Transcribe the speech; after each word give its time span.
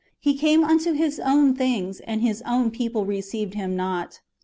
He 0.19 0.35
came 0.35 0.63
unto 0.63 0.93
His 0.93 1.19
own 1.19 1.53
[things], 1.53 1.99
and 1.99 2.23
His 2.23 2.41
own 2.47 2.71
[people] 2.71 3.05
received 3.05 3.53
Him 3.53 3.75
not." 3.75 4.19